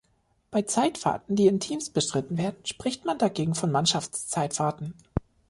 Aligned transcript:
Bei 0.49 0.63
Zeitfahren, 0.63 1.21
die 1.35 1.45
in 1.45 1.59
Teams 1.59 1.91
bestritten 1.91 2.35
werden, 2.39 2.65
spricht 2.65 3.05
man 3.05 3.19
dagegen 3.19 3.53
von 3.53 3.71
Mannschaftszeitfahren. 3.71 4.95